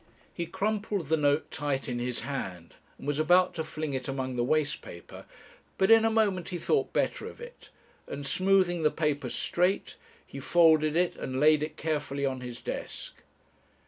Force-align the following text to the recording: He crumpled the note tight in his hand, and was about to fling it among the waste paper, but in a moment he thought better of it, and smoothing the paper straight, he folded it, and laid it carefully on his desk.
He 0.33 0.47
crumpled 0.47 1.09
the 1.09 1.15
note 1.15 1.51
tight 1.51 1.87
in 1.87 1.99
his 1.99 2.21
hand, 2.21 2.73
and 2.97 3.05
was 3.05 3.19
about 3.19 3.53
to 3.53 3.63
fling 3.63 3.93
it 3.93 4.07
among 4.07 4.35
the 4.35 4.43
waste 4.43 4.81
paper, 4.81 5.27
but 5.77 5.91
in 5.91 6.03
a 6.05 6.09
moment 6.09 6.49
he 6.49 6.57
thought 6.57 6.91
better 6.91 7.27
of 7.27 7.39
it, 7.39 7.69
and 8.07 8.25
smoothing 8.25 8.81
the 8.81 8.89
paper 8.89 9.29
straight, 9.29 9.97
he 10.25 10.39
folded 10.39 10.95
it, 10.95 11.15
and 11.17 11.39
laid 11.39 11.61
it 11.61 11.77
carefully 11.77 12.25
on 12.25 12.41
his 12.41 12.59
desk. 12.61 13.21